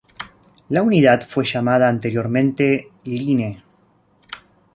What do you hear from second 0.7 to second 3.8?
unidad fue llamada anteriormente line.